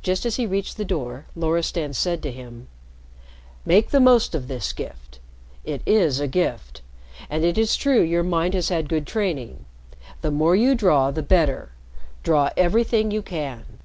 Just 0.00 0.24
as 0.24 0.36
he 0.36 0.46
reached 0.46 0.76
the 0.76 0.84
door, 0.84 1.26
Loristan 1.34 1.92
said 1.92 2.22
to 2.22 2.30
him: 2.30 2.68
"Make 3.64 3.90
the 3.90 3.98
most 3.98 4.32
of 4.32 4.46
this 4.46 4.72
gift. 4.72 5.18
It 5.64 5.82
is 5.84 6.20
a 6.20 6.28
gift. 6.28 6.82
And 7.28 7.42
it 7.44 7.58
is 7.58 7.74
true 7.74 8.00
your 8.00 8.22
mind 8.22 8.54
has 8.54 8.68
had 8.68 8.88
good 8.88 9.08
training. 9.08 9.64
The 10.20 10.30
more 10.30 10.54
you 10.54 10.76
draw, 10.76 11.10
the 11.10 11.20
better. 11.20 11.72
Draw 12.22 12.50
everything 12.56 13.10
you 13.10 13.22
can." 13.22 13.78